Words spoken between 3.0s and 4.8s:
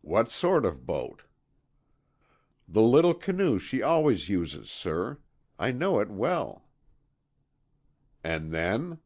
canoe she always uses,